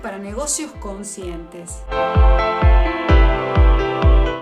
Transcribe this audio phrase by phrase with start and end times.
[0.00, 1.78] para negocios conscientes.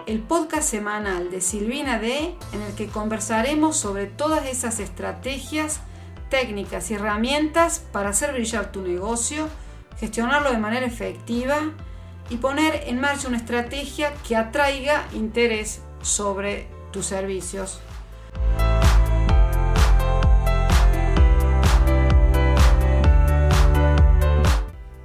[0.07, 5.81] El podcast semanal de Silvina D en el que conversaremos sobre todas esas estrategias,
[6.29, 9.49] técnicas y herramientas para hacer brillar tu negocio,
[9.99, 11.73] gestionarlo de manera efectiva
[12.31, 17.81] y poner en marcha una estrategia que atraiga interés sobre tus servicios.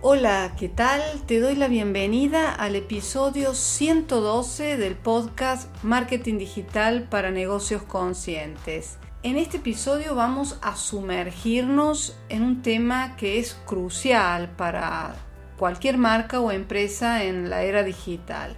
[0.10, 1.02] Hola, ¿qué tal?
[1.26, 9.00] Te doy la bienvenida al episodio 112 del podcast Marketing Digital para Negocios Conscientes.
[9.24, 15.14] En este episodio vamos a sumergirnos en un tema que es crucial para
[15.58, 18.56] cualquier marca o empresa en la era digital.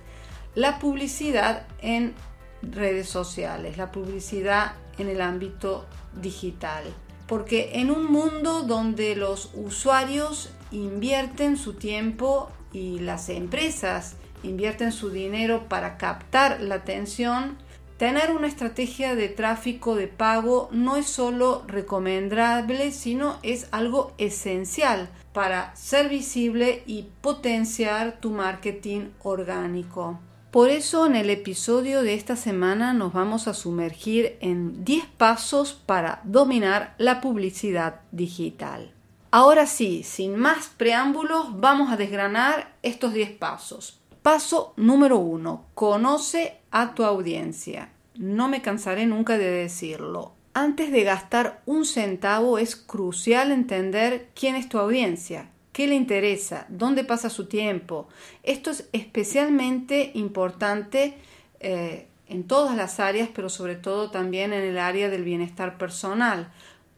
[0.54, 2.14] La publicidad en
[2.62, 6.84] redes sociales, la publicidad en el ámbito digital.
[7.26, 15.10] Porque en un mundo donde los usuarios invierten su tiempo y las empresas invierten su
[15.10, 17.58] dinero para captar la atención,
[17.98, 25.10] tener una estrategia de tráfico de pago no es solo recomendable, sino es algo esencial
[25.34, 30.20] para ser visible y potenciar tu marketing orgánico.
[30.52, 35.74] Por eso en el episodio de esta semana nos vamos a sumergir en 10 pasos
[35.74, 38.92] para dominar la publicidad digital.
[39.32, 44.00] Ahora sí, sin más preámbulos, vamos a desgranar estos 10 pasos.
[44.24, 45.66] Paso número 1.
[45.76, 47.90] Conoce a tu audiencia.
[48.16, 50.32] No me cansaré nunca de decirlo.
[50.56, 56.66] Antes de gastar un centavo es crucial entender quién es tu audiencia, qué le interesa,
[56.68, 58.08] dónde pasa su tiempo.
[58.42, 61.20] Esto es especialmente importante
[61.60, 66.52] eh, en todas las áreas, pero sobre todo también en el área del bienestar personal,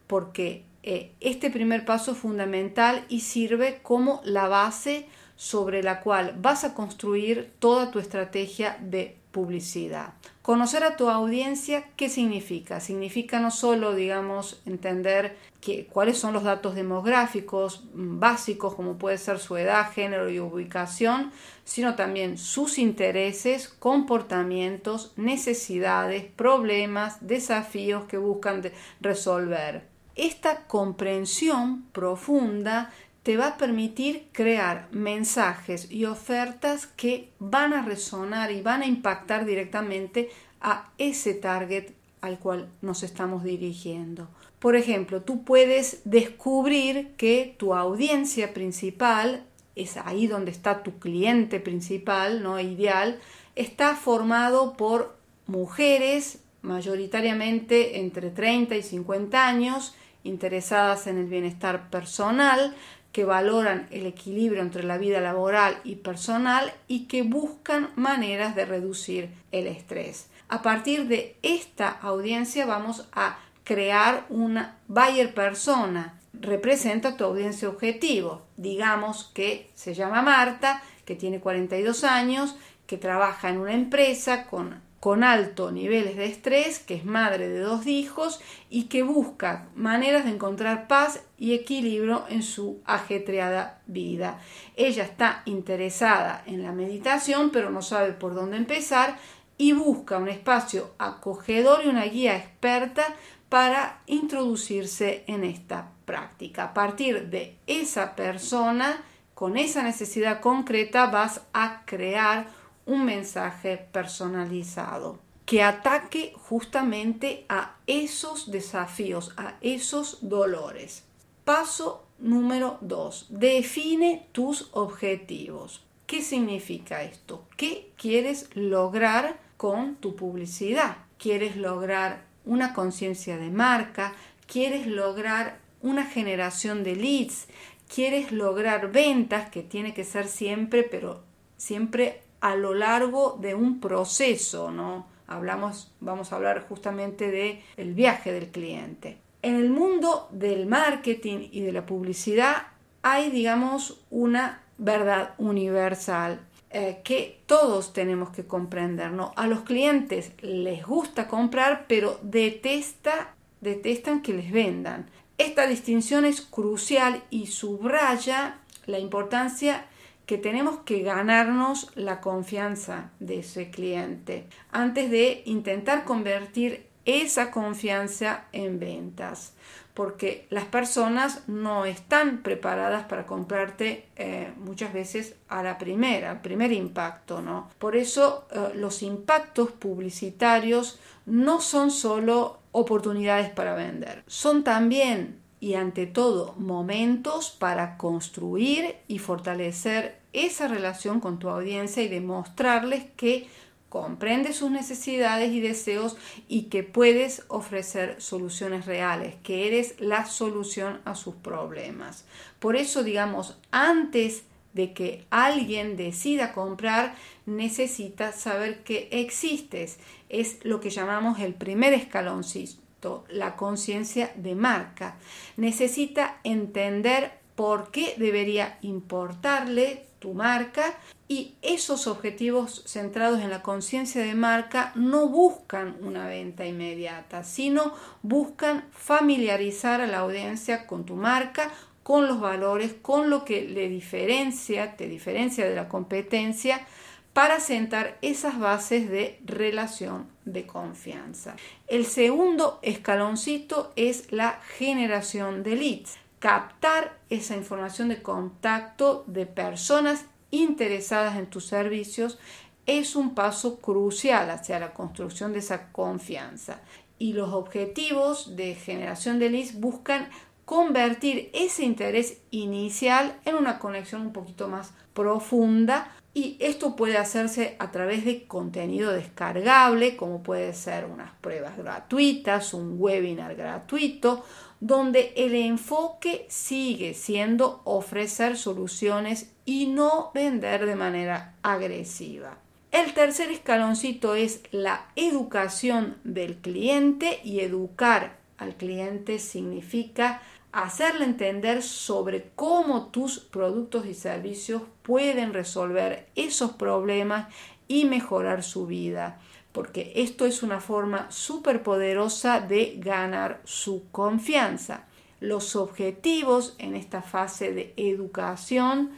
[0.07, 6.35] porque eh, este primer paso es fundamental y sirve como la base sobre la cual
[6.39, 10.13] vas a construir toda tu estrategia de publicidad.
[10.41, 12.79] Conocer a tu audiencia, ¿qué significa?
[12.79, 19.39] Significa no solo, digamos, entender que, cuáles son los datos demográficos básicos, como puede ser
[19.39, 21.31] su edad, género y ubicación,
[21.63, 28.63] sino también sus intereses, comportamientos, necesidades, problemas, desafíos que buscan
[28.99, 29.90] resolver.
[30.15, 32.91] Esta comprensión profunda
[33.23, 38.87] te va a permitir crear mensajes y ofertas que van a resonar y van a
[38.87, 40.29] impactar directamente
[40.59, 41.91] a ese target
[42.21, 44.27] al cual nos estamos dirigiendo.
[44.59, 49.43] Por ejemplo, tú puedes descubrir que tu audiencia principal,
[49.75, 53.19] es ahí donde está tu cliente principal, no ideal,
[53.55, 55.17] está formado por
[55.47, 62.75] mujeres mayoritariamente entre 30 y 50 años interesadas en el bienestar personal,
[63.11, 68.65] que valoran el equilibrio entre la vida laboral y personal y que buscan maneras de
[68.65, 70.29] reducir el estrés.
[70.47, 76.19] A partir de esta audiencia vamos a crear una buyer persona.
[76.33, 78.43] Representa tu audiencia objetivo.
[78.57, 82.55] Digamos que se llama Marta, que tiene 42 años,
[82.87, 87.59] que trabaja en una empresa con con alto niveles de estrés, que es madre de
[87.59, 88.39] dos hijos
[88.69, 94.39] y que busca maneras de encontrar paz y equilibrio en su ajetreada vida.
[94.75, 99.17] Ella está interesada en la meditación, pero no sabe por dónde empezar
[99.57, 103.03] y busca un espacio acogedor y una guía experta
[103.49, 106.65] para introducirse en esta práctica.
[106.65, 115.19] A partir de esa persona, con esa necesidad concreta, vas a crear un mensaje personalizado
[115.45, 121.03] que ataque justamente a esos desafíos, a esos dolores.
[121.43, 123.27] Paso número 2.
[123.31, 125.83] Define tus objetivos.
[126.05, 127.45] ¿Qué significa esto?
[127.57, 130.97] ¿Qué quieres lograr con tu publicidad?
[131.17, 134.13] ¿Quieres lograr una conciencia de marca?
[134.47, 137.47] ¿Quieres lograr una generación de leads?
[137.93, 139.49] ¿Quieres lograr ventas?
[139.49, 141.23] Que tiene que ser siempre, pero
[141.57, 145.07] siempre a lo largo de un proceso, ¿no?
[145.27, 149.17] Hablamos, vamos a hablar justamente de el viaje del cliente.
[149.43, 152.67] En el mundo del marketing y de la publicidad
[153.01, 156.41] hay, digamos, una verdad universal
[156.71, 159.33] eh, que todos tenemos que comprender, ¿no?
[159.35, 165.09] A los clientes les gusta comprar, pero detesta, detestan que les vendan.
[165.37, 169.85] Esta distinción es crucial y subraya la importancia
[170.25, 178.45] que tenemos que ganarnos la confianza de ese cliente antes de intentar convertir esa confianza
[178.51, 179.53] en ventas
[179.93, 186.41] porque las personas no están preparadas para comprarte eh, muchas veces a la primera, al
[186.41, 187.69] primer impacto, ¿no?
[187.77, 195.75] Por eso eh, los impactos publicitarios no son solo oportunidades para vender, son también y
[195.75, 203.47] ante todo momentos para construir y fortalecer esa relación con tu audiencia y demostrarles que
[203.87, 206.17] comprende sus necesidades y deseos
[206.47, 212.25] y que puedes ofrecer soluciones reales, que eres la solución a sus problemas.
[212.59, 214.43] Por eso, digamos, antes
[214.73, 217.15] de que alguien decida comprar,
[217.45, 219.99] necesita saber que existes.
[220.29, 222.80] Es lo que llamamos el primer escaloncito,
[223.29, 225.15] la conciencia de marca.
[225.57, 234.21] Necesita entender por qué debería importarle tu marca y esos objetivos centrados en la conciencia
[234.21, 241.15] de marca no buscan una venta inmediata, sino buscan familiarizar a la audiencia con tu
[241.15, 241.71] marca,
[242.03, 246.85] con los valores, con lo que le diferencia, te diferencia de la competencia,
[247.33, 251.55] para sentar esas bases de relación de confianza.
[251.87, 256.17] El segundo escaloncito es la generación de leads.
[256.39, 262.39] Captar esa información de contacto de personas interesadas en tus servicios
[262.85, 266.81] es un paso crucial hacia la construcción de esa confianza.
[267.17, 270.29] Y los objetivos de generación de leads buscan
[270.65, 277.75] convertir ese interés inicial en una conexión un poquito más profunda y esto puede hacerse
[277.79, 284.43] a través de contenido descargable como puede ser unas pruebas gratuitas, un webinar gratuito
[284.79, 292.57] donde el enfoque sigue siendo ofrecer soluciones y no vender de manera agresiva.
[292.91, 301.83] El tercer escaloncito es la educación del cliente y educar al cliente significa hacerle entender
[301.83, 307.53] sobre cómo tus productos y servicios pueden resolver esos problemas
[307.87, 309.39] y mejorar su vida
[309.71, 315.05] porque esto es una forma súper poderosa de ganar su confianza.
[315.39, 319.11] Los objetivos en esta fase de educación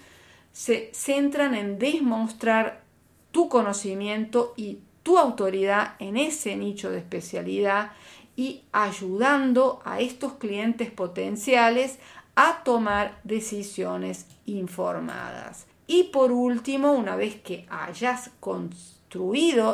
[0.51, 2.83] se centran en demostrar
[3.31, 7.91] tu conocimiento y tu autoridad en ese nicho de especialidad
[8.35, 11.99] y ayudando a estos clientes potenciales
[12.35, 15.67] a tomar decisiones informadas.
[15.85, 18.31] Y por último, una vez que hayas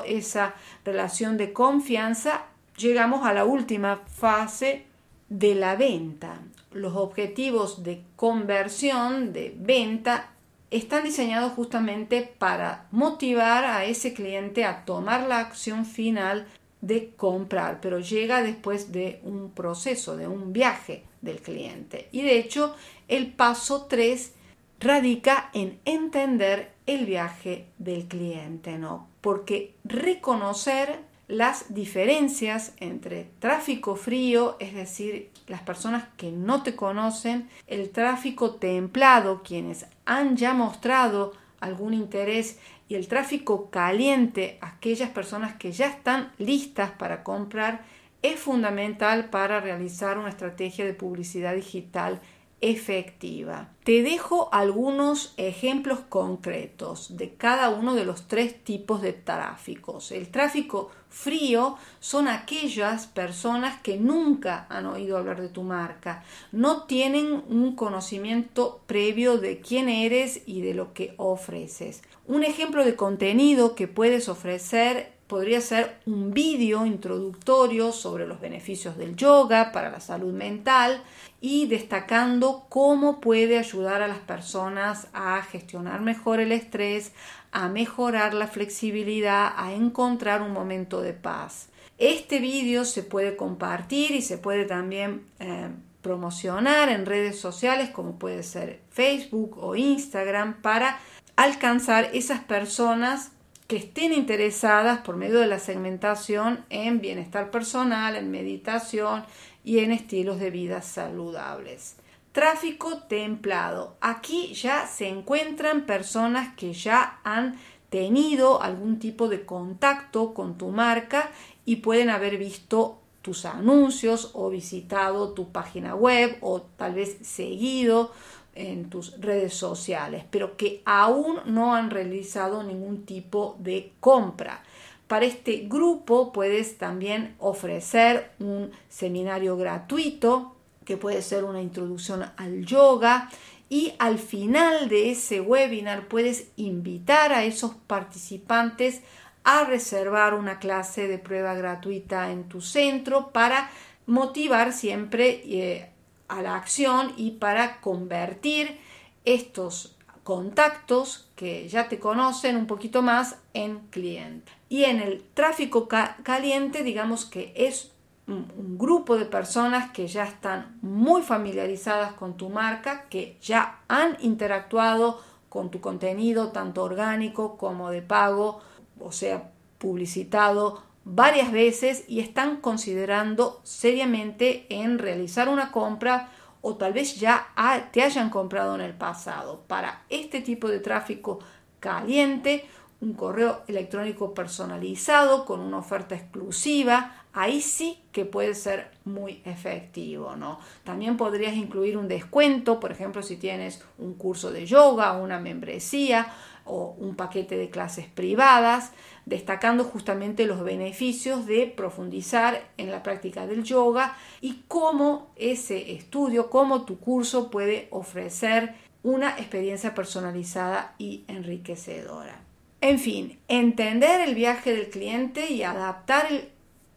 [0.06, 0.54] esa
[0.84, 2.44] relación de confianza,
[2.78, 4.86] llegamos a la última fase
[5.30, 6.42] de la venta.
[6.72, 10.32] Los objetivos de conversión, de venta,
[10.72, 16.46] están diseñados justamente para motivar a ese cliente a tomar la acción final
[16.82, 22.08] de comprar, pero llega después de un proceso, de un viaje del cliente.
[22.12, 22.76] Y de hecho,
[23.08, 24.34] el paso 3
[24.80, 29.08] radica en entender el viaje del cliente, ¿no?
[29.22, 37.50] Porque reconocer las diferencias entre tráfico frío, es decir, las personas que no te conocen,
[37.68, 42.58] el tráfico templado, quienes han ya mostrado algún interés,
[42.90, 47.86] y el tráfico caliente, aquellas personas que ya están listas para comprar,
[48.24, 52.20] es fundamental para realizar una estrategia de publicidad digital
[52.62, 53.70] efectiva.
[53.84, 60.12] Te dejo algunos ejemplos concretos de cada uno de los tres tipos de tráficos.
[60.12, 66.84] El tráfico frío son aquellas personas que nunca han oído hablar de tu marca, no
[66.84, 72.02] tienen un conocimiento previo de quién eres y de lo que ofreces.
[72.28, 78.98] Un ejemplo de contenido que puedes ofrecer podría ser un vídeo introductorio sobre los beneficios
[78.98, 81.04] del yoga para la salud mental
[81.40, 87.12] y destacando cómo puede ayudar a las personas a gestionar mejor el estrés,
[87.52, 91.70] a mejorar la flexibilidad, a encontrar un momento de paz.
[92.00, 95.70] Este vídeo se puede compartir y se puede también eh,
[96.02, 100.98] promocionar en redes sociales como puede ser Facebook o Instagram para
[101.36, 103.32] alcanzar esas personas
[103.70, 109.24] que estén interesadas por medio de la segmentación en bienestar personal, en meditación
[109.64, 111.96] y en estilos de vida saludables.
[112.32, 113.96] Tráfico templado.
[114.02, 117.60] Aquí ya se encuentran personas que ya han
[117.92, 121.30] tenido algún tipo de contacto con tu marca
[121.64, 128.14] y pueden haber visto tus anuncios o visitado tu página web o tal vez seguido
[128.60, 134.64] en tus redes sociales, pero que aún no han realizado ningún tipo de compra.
[135.08, 142.66] Para este grupo puedes también ofrecer un seminario gratuito que puede ser una introducción al
[142.66, 143.30] yoga
[143.70, 149.02] y al final de ese webinar puedes invitar a esos participantes
[149.44, 153.70] a reservar una clase de prueba gratuita en tu centro para
[154.06, 155.90] motivar siempre eh,
[156.30, 158.80] a la acción y para convertir
[159.26, 164.54] estos contactos que ya te conocen un poquito más en clientes.
[164.70, 167.92] Y en el tráfico caliente, digamos que es
[168.28, 174.18] un grupo de personas que ya están muy familiarizadas con tu marca, que ya han
[174.20, 175.20] interactuado
[175.50, 178.60] con tu contenido, tanto orgánico como de pago,
[179.00, 186.30] o sea, publicitado varias veces y están considerando seriamente en realizar una compra
[186.62, 187.48] o tal vez ya
[187.92, 189.64] te hayan comprado en el pasado.
[189.68, 191.40] Para este tipo de tráfico
[191.80, 192.66] caliente,
[193.02, 200.36] un correo electrónico personalizado con una oferta exclusiva, ahí sí que puede ser muy efectivo,
[200.36, 200.60] ¿no?
[200.84, 206.28] También podrías incluir un descuento, por ejemplo, si tienes un curso de yoga, una membresía
[206.70, 208.92] o un paquete de clases privadas,
[209.26, 216.50] destacando justamente los beneficios de profundizar en la práctica del yoga y cómo ese estudio,
[216.50, 222.42] cómo tu curso puede ofrecer una experiencia personalizada y enriquecedora.
[222.82, 226.28] En fin, entender el viaje del cliente y adaptar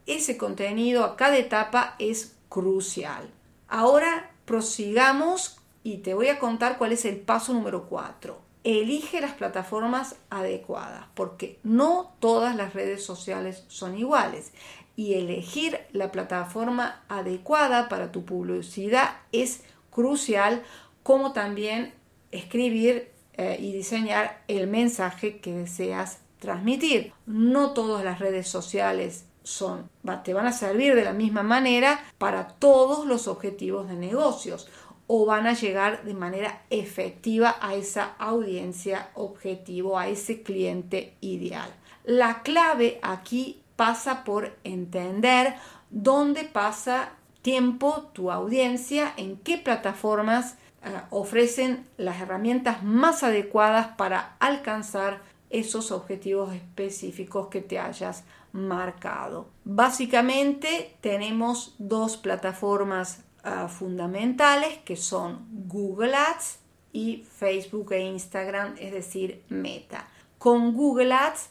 [0.05, 3.29] ese contenido a cada etapa es crucial.
[3.67, 8.42] Ahora prosigamos y te voy a contar cuál es el paso número 4.
[8.63, 14.53] Elige las plataformas adecuadas porque no todas las redes sociales son iguales
[14.95, 20.63] y elegir la plataforma adecuada para tu publicidad es crucial
[21.01, 21.93] como también
[22.31, 27.13] escribir eh, y diseñar el mensaje que deseas transmitir.
[27.25, 29.89] No todas las redes sociales son,
[30.23, 34.69] te van a servir de la misma manera para todos los objetivos de negocios
[35.07, 41.69] o van a llegar de manera efectiva a esa audiencia objetivo, a ese cliente ideal.
[42.03, 45.55] La clave aquí pasa por entender
[45.89, 54.35] dónde pasa tiempo tu audiencia, en qué plataformas eh, ofrecen las herramientas más adecuadas para
[54.39, 59.49] alcanzar esos objetivos específicos que te hayas marcado.
[59.65, 66.59] Básicamente tenemos dos plataformas ah, fundamentales que son Google Ads
[66.91, 70.07] y Facebook e Instagram, es decir, Meta.
[70.37, 71.49] Con Google Ads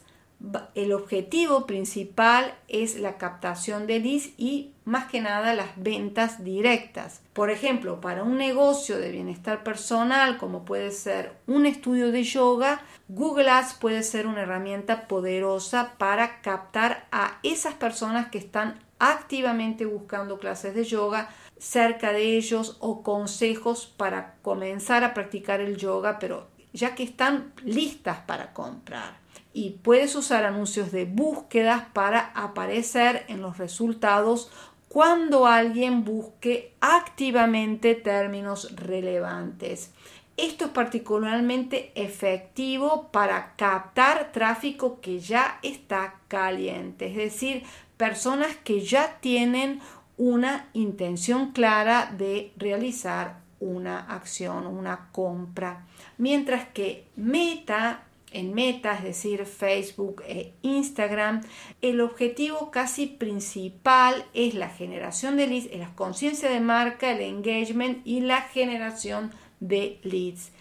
[0.75, 7.21] el objetivo principal es la captación de leads y más que nada las ventas directas.
[7.31, 12.81] Por ejemplo, para un negocio de bienestar personal como puede ser un estudio de yoga,
[13.07, 19.85] Google Ads puede ser una herramienta poderosa para captar a esas personas que están activamente
[19.85, 21.29] buscando clases de yoga
[21.63, 27.53] cerca de ellos o consejos para comenzar a practicar el yoga, pero ya que están
[27.63, 29.17] listas para comprar
[29.53, 34.51] y puedes usar anuncios de búsquedas para aparecer en los resultados
[34.89, 39.91] cuando alguien busque activamente términos relevantes.
[40.35, 47.63] Esto es particularmente efectivo para captar tráfico que ya está caliente, es decir,
[47.95, 49.79] personas que ya tienen
[50.23, 55.85] una intención clara de realizar una acción, una compra.
[56.17, 61.41] Mientras que Meta en Meta, es decir, Facebook e Instagram,
[61.81, 67.99] el objetivo casi principal es la generación de leads, la conciencia de marca, el engagement
[68.07, 70.51] y la generación de leads.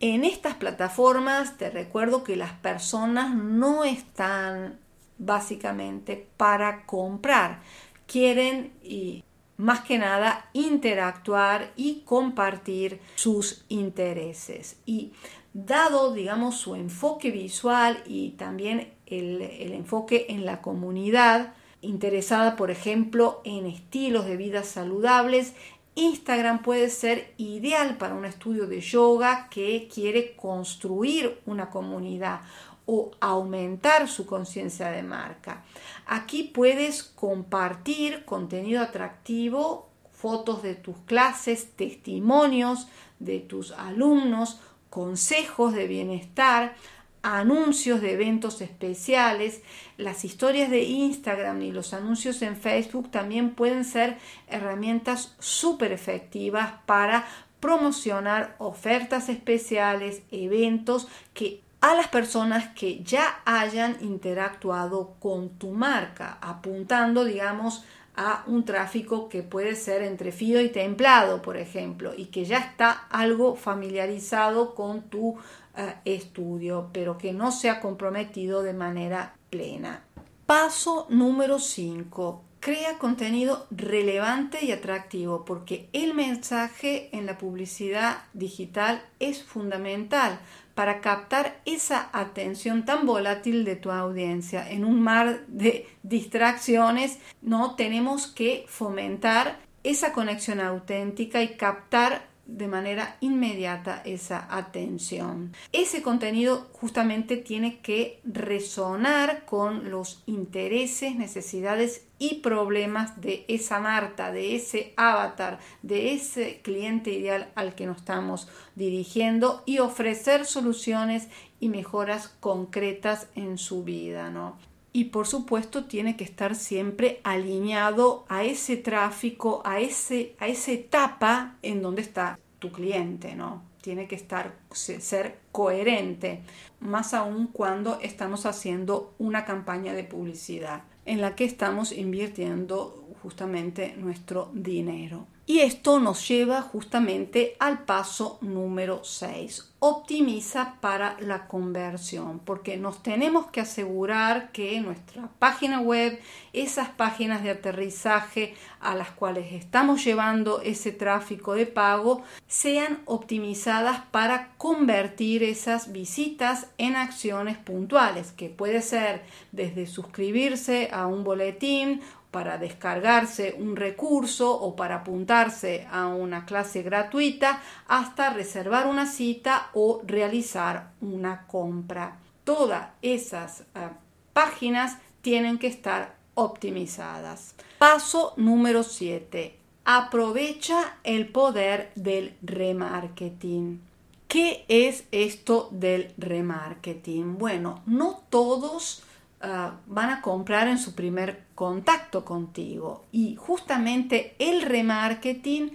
[0.00, 4.78] En estas plataformas te recuerdo que las personas no están
[5.18, 7.60] básicamente para comprar,
[8.06, 9.24] quieren y
[9.56, 14.76] más que nada interactuar y compartir sus intereses.
[14.84, 15.12] Y
[15.52, 19.40] dado, digamos, su enfoque visual y también el,
[19.72, 25.54] enfoque en la comunidad interesada, por ejemplo, en estilos de vida saludables,
[25.96, 32.40] Instagram puede ser ideal para un estudio de yoga que quiere construir una comunidad
[32.86, 35.64] o aumentar su conciencia de marca.
[36.06, 42.88] Aquí puedes compartir contenido atractivo, fotos de tus clases, testimonios
[43.18, 44.60] de tus alumnos,
[44.90, 46.76] consejos de bienestar,
[47.24, 49.62] anuncios de eventos especiales,
[49.96, 56.74] las historias de Instagram y los anuncios en Facebook también pueden ser herramientas súper efectivas
[56.84, 57.26] para
[57.60, 66.38] promocionar ofertas especiales, eventos que a las personas que ya hayan interactuado con tu marca,
[66.40, 67.84] apuntando, digamos,
[68.16, 72.56] a un tráfico que puede ser entre fío y templado, por ejemplo, y que ya
[72.56, 75.36] está algo familiarizado con tu
[75.76, 80.04] eh, estudio, pero que no se ha comprometido de manera plena.
[80.46, 82.43] Paso número 5.
[82.64, 90.40] Crea contenido relevante y atractivo porque el mensaje en la publicidad digital es fundamental
[90.74, 94.66] para captar esa atención tan volátil de tu audiencia.
[94.70, 102.68] En un mar de distracciones, no tenemos que fomentar esa conexión auténtica y captar de
[102.68, 105.52] manera inmediata esa atención.
[105.72, 114.30] Ese contenido justamente tiene que resonar con los intereses, necesidades y problemas de esa Marta,
[114.30, 121.28] de ese avatar, de ese cliente ideal al que nos estamos dirigiendo y ofrecer soluciones
[121.60, 124.56] y mejoras concretas en su vida, ¿no?
[124.96, 130.70] Y por supuesto tiene que estar siempre alineado a ese tráfico, a, ese, a esa
[130.70, 133.64] etapa en donde está tu cliente, ¿no?
[133.82, 136.42] Tiene que estar, ser coherente,
[136.78, 143.96] más aún cuando estamos haciendo una campaña de publicidad en la que estamos invirtiendo justamente
[143.96, 145.26] nuestro dinero.
[145.46, 149.72] Y esto nos lleva justamente al paso número 6.
[149.78, 156.18] Optimiza para la conversión, porque nos tenemos que asegurar que nuestra página web,
[156.54, 164.00] esas páginas de aterrizaje a las cuales estamos llevando ese tráfico de pago, sean optimizadas
[164.10, 169.22] para convertir esas visitas en acciones puntuales, que puede ser
[169.52, 172.00] desde suscribirse a un boletín
[172.34, 179.70] para descargarse un recurso o para apuntarse a una clase gratuita hasta reservar una cita
[179.72, 182.18] o realizar una compra.
[182.42, 183.88] Todas esas eh,
[184.32, 187.54] páginas tienen que estar optimizadas.
[187.78, 189.56] Paso número 7.
[189.84, 193.80] Aprovecha el poder del remarketing.
[194.26, 197.38] ¿Qué es esto del remarketing?
[197.38, 199.03] Bueno, no todos
[199.46, 203.04] Ah, van a comprar en su primer contacto contigo.
[203.12, 205.70] Y justamente el remarketing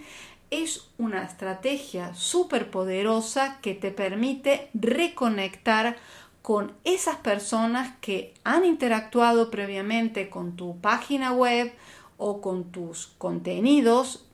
[0.50, 5.96] es una estrategia súper poderosa que te permite reconectar
[6.42, 11.72] con esas personas que han interactuado previamente con tu página web
[12.16, 14.26] o con tus contenidos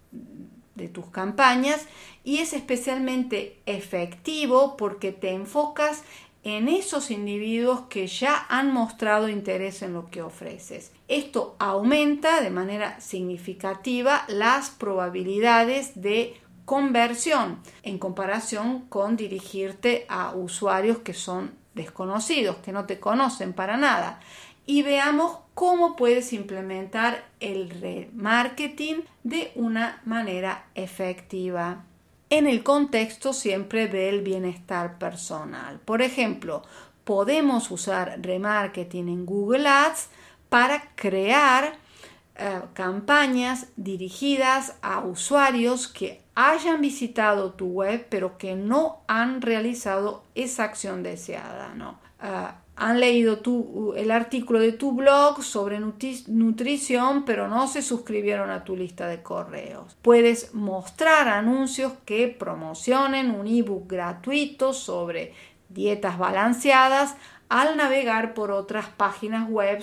[0.77, 1.87] de tus campañas
[2.25, 6.05] y es especialmente efectivo porque te enfocas
[6.47, 10.93] en esos individuos que ya han mostrado interés en lo que ofreces.
[11.09, 20.99] Esto aumenta de manera significativa las probabilidades de conversión en comparación con dirigirte a usuarios
[20.99, 24.21] que son desconocidos, que no te conocen para nada.
[24.67, 31.85] Y veamos cómo puedes implementar el remarketing de una manera efectiva
[32.31, 35.79] en el contexto siempre del bienestar personal.
[35.81, 36.63] Por ejemplo,
[37.05, 40.09] podemos usar remarketing en Google Ads
[40.49, 41.79] para crear
[42.37, 50.25] eh, campañas dirigidas a usuarios que hayan visitado tu web pero que no han realizado
[50.35, 51.75] esa acción deseada.
[52.21, 58.51] Ah, han leído tu, el artículo de tu blog sobre nutrición, pero no se suscribieron
[58.51, 59.97] a tu lista de correos.
[60.03, 65.33] Puedes mostrar anuncios que promocionen un ebook gratuito sobre
[65.71, 67.17] dietas balanceadas
[67.49, 69.83] al navegar por otras páginas web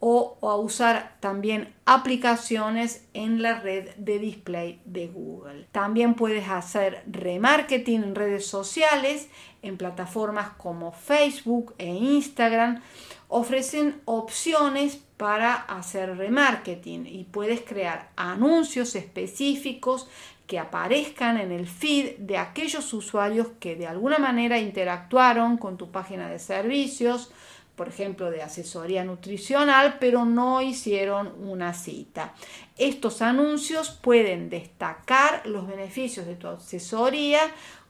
[0.00, 5.66] o, a usar también aplicaciones en la red de display de Google.
[5.72, 9.28] También puedes hacer remarketing en redes sociales,
[9.62, 12.82] en plataformas como Facebook e Instagram.
[13.28, 20.08] Ofrecen opciones para hacer remarketing y puedes crear anuncios específicos
[20.46, 25.90] que aparezcan en el feed de aquellos usuarios que de alguna manera interactuaron con tu
[25.90, 27.32] página de servicios
[27.76, 32.34] por ejemplo, de asesoría nutricional, pero no hicieron una cita.
[32.76, 37.40] Estos anuncios pueden destacar los beneficios de tu asesoría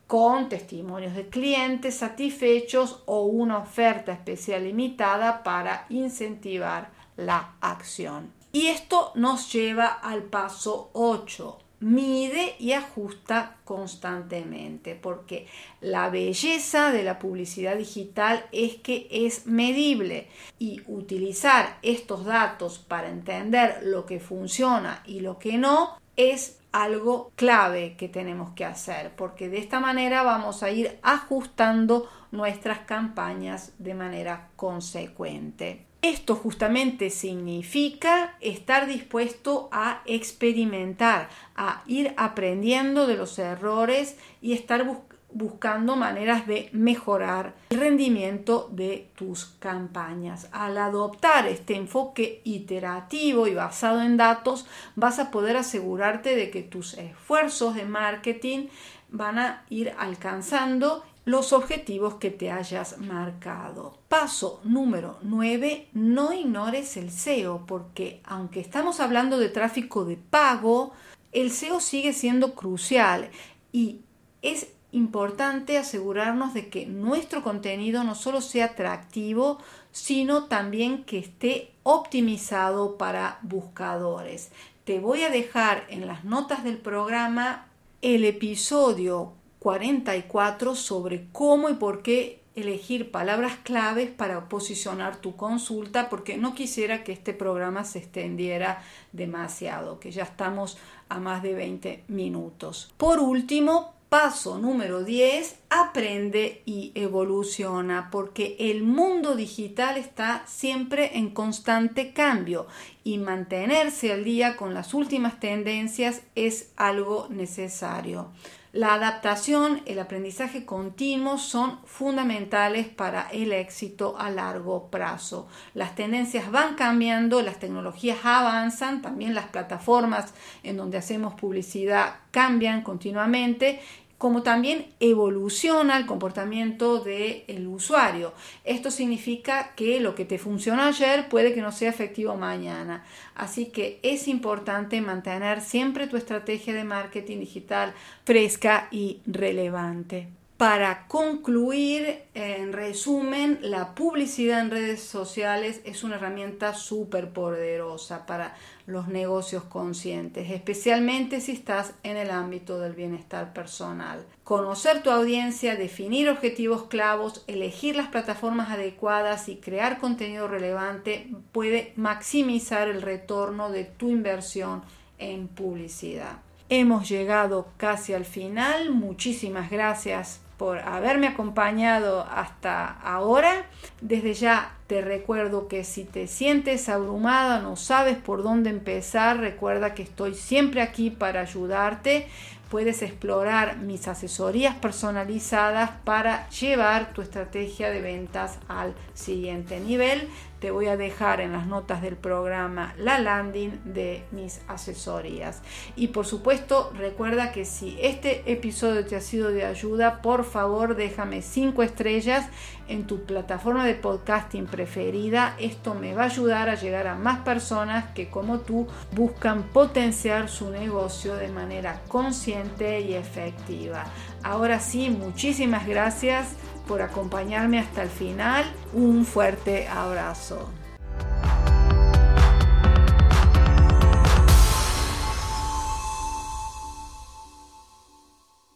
[0.07, 8.33] con testimonios de clientes satisfechos o una oferta especial limitada para incentivar la acción.
[8.53, 15.47] Y esto nos lleva al paso 8, mide y ajusta constantemente, porque
[15.81, 23.09] la belleza de la publicidad digital es que es medible y utilizar estos datos para
[23.09, 29.15] entender lo que funciona y lo que no es algo clave que tenemos que hacer,
[29.17, 35.87] porque de esta manera vamos a ir ajustando nuestras campañas de manera consecuente.
[36.07, 44.87] Esto justamente significa estar dispuesto a experimentar, a ir aprendiendo de los errores y estar
[45.33, 50.49] buscando maneras de mejorar el rendimiento de tus campañas.
[50.53, 54.64] Al adoptar este enfoque iterativo y basado en datos,
[54.95, 58.69] vas a poder asegurarte de que tus esfuerzos de marketing
[59.09, 63.99] van a ir alcanzando los objetivos que te hayas marcado.
[64.09, 70.93] Paso número 9, no ignores el SEO porque aunque estamos hablando de tráfico de pago,
[71.33, 73.29] el SEO sigue siendo crucial
[73.73, 74.03] y
[74.41, 79.59] es importante asegurarnos de que nuestro contenido no solo sea atractivo,
[79.91, 84.53] sino también que esté optimizado para buscadores.
[84.85, 87.67] Te voy a dejar en las notas del programa
[88.01, 89.33] el episodio
[89.66, 96.55] 44 sobre cómo y por qué elegir palabras claves para posicionar tu consulta porque no
[96.55, 102.94] quisiera que este programa se extendiera demasiado, que ya estamos a más de 20 minutos.
[102.96, 111.31] Por último, paso número 10, aprende y evoluciona porque el mundo digital está siempre en
[111.31, 112.68] constante cambio
[113.07, 118.33] y mantenerse al día con las últimas tendencias es algo necesario.
[118.73, 125.47] La adaptación, el aprendizaje continuo son fundamentales para el éxito a largo plazo.
[125.73, 132.83] Las tendencias van cambiando, las tecnologías avanzan, también las plataformas en donde hacemos publicidad cambian
[132.83, 133.81] continuamente
[134.18, 138.33] como también evoluciona el comportamiento del usuario.
[138.64, 143.05] Esto significa que lo que te funcionó ayer puede que no sea efectivo mañana.
[143.35, 147.92] Así que es importante mantener siempre tu estrategia de marketing digital
[148.24, 150.29] fresca y relevante.
[150.57, 158.57] Para concluir, en resumen, la publicidad en redes sociales es una herramienta súper poderosa para
[158.87, 164.25] los negocios conscientes, especialmente si estás en el ámbito del bienestar personal.
[164.45, 171.92] Conocer tu audiencia, definir objetivos clavos, elegir las plataformas adecuadas y crear contenido relevante puede
[171.97, 174.81] maximizar el retorno de tu inversión
[175.19, 176.38] en publicidad.
[176.71, 178.90] Hemos llegado casi al final.
[178.90, 183.66] Muchísimas gracias por haberme acompañado hasta ahora.
[184.01, 189.95] Desde ya te recuerdo que si te sientes abrumada, no sabes por dónde empezar, recuerda
[189.95, 192.29] que estoy siempre aquí para ayudarte.
[192.71, 200.29] Puedes explorar mis asesorías personalizadas para llevar tu estrategia de ventas al siguiente nivel.
[200.61, 205.62] Te voy a dejar en las notas del programa la landing de mis asesorías.
[205.97, 210.97] Y por supuesto, recuerda que si este episodio te ha sido de ayuda, por favor
[210.97, 212.47] déjame 5 estrellas
[212.88, 215.57] en tu plataforma de podcasting preferida.
[215.59, 220.49] Esto me va a ayudar a llegar a más personas que como tú buscan potenciar
[220.49, 224.05] su negocio de manera consciente y efectiva.
[224.42, 226.55] Ahora sí, muchísimas gracias
[226.87, 228.64] por acompañarme hasta el final.
[228.92, 230.70] Un fuerte abrazo.